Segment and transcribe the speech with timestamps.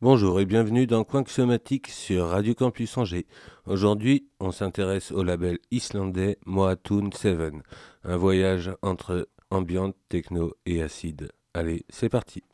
[0.00, 3.26] Bonjour et bienvenue dans Coin sur Radio Campus Angers.
[3.66, 7.52] Aujourd'hui, on s'intéresse au label islandais Moatun 7,
[8.04, 11.30] un voyage entre ambiante, techno et acide.
[11.52, 12.44] Allez, c'est parti.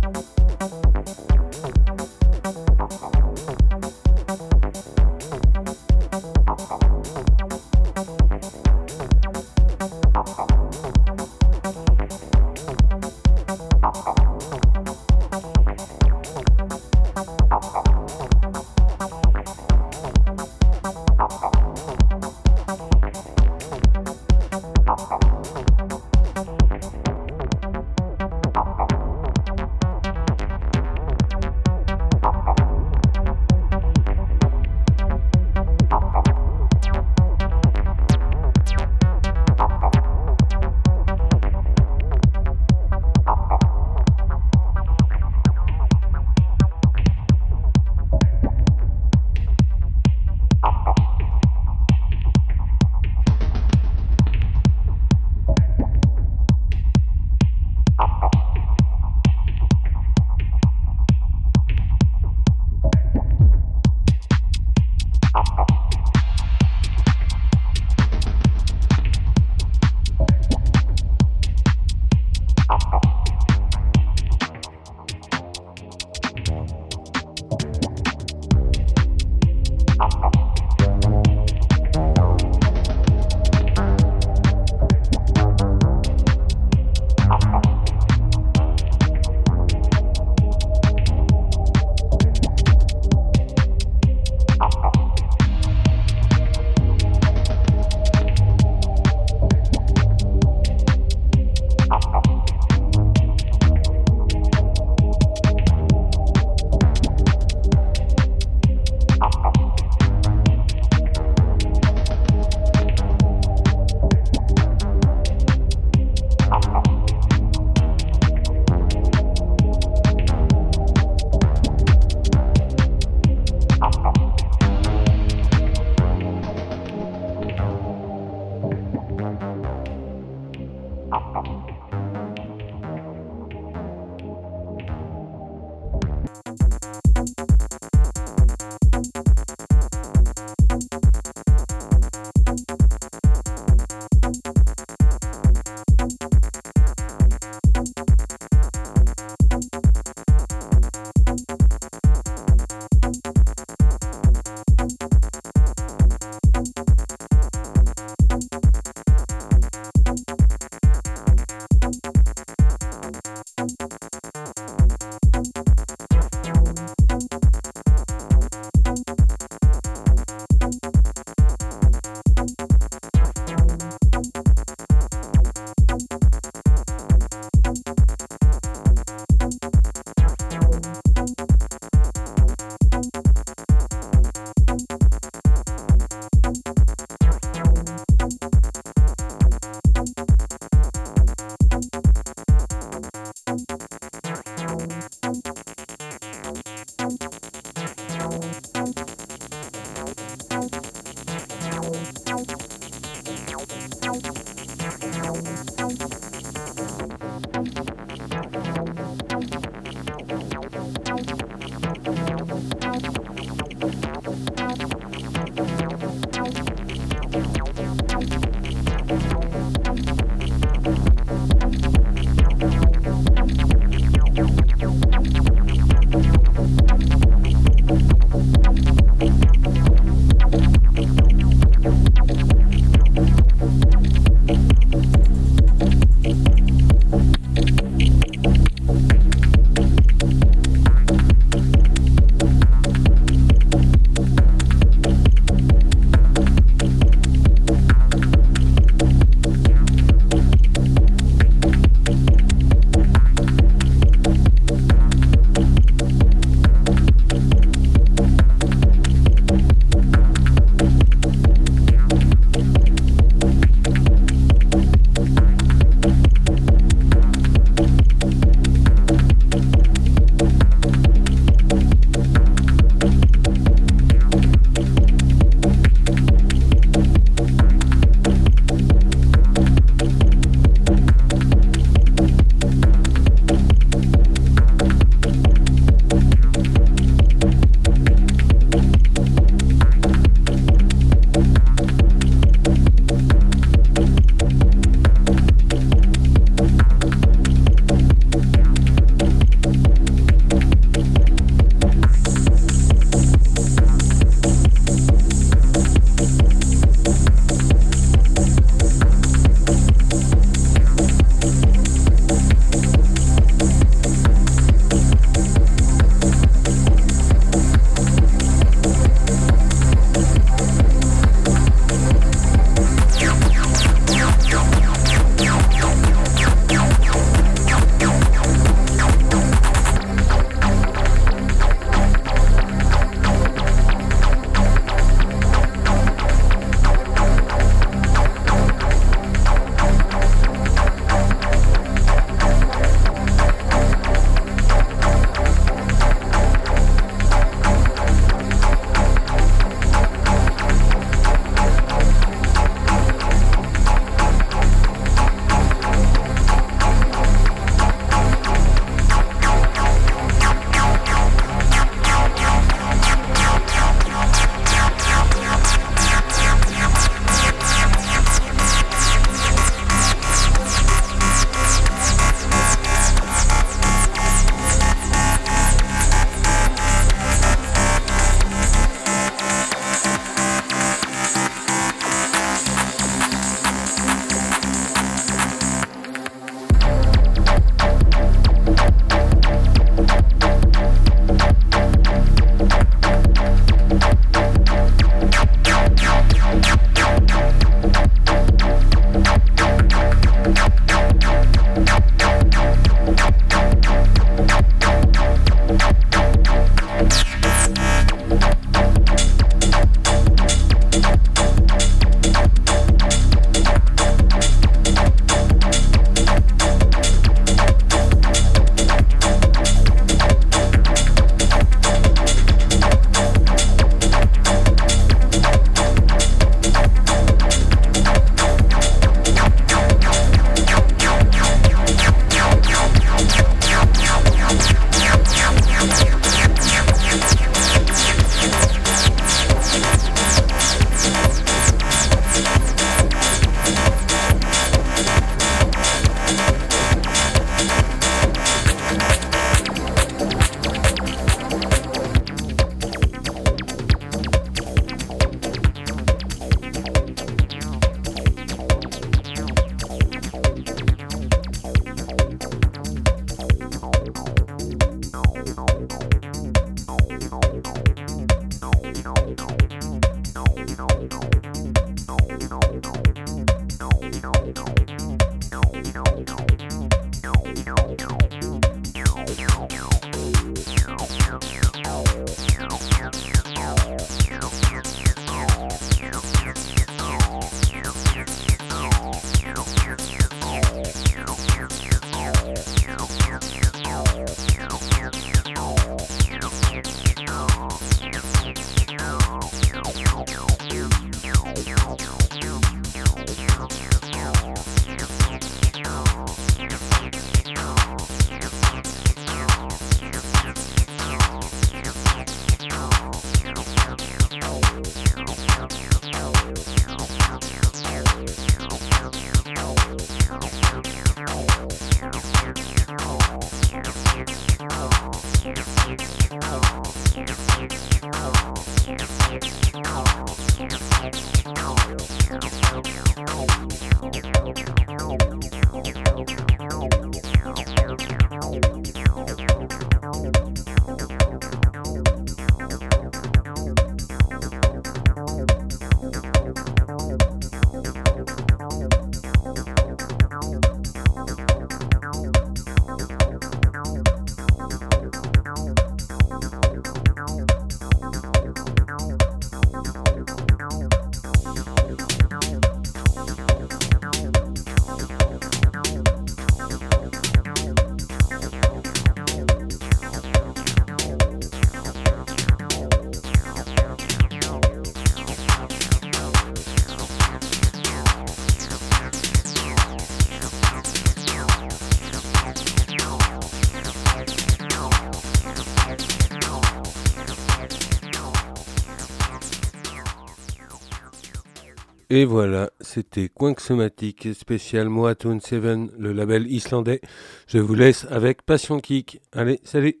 [592.12, 595.62] Et voilà, c'était Somatic spécial Moatun 7,
[595.96, 597.00] le label islandais.
[597.46, 599.20] Je vous laisse avec Passion Kick.
[599.30, 600.00] Allez, salut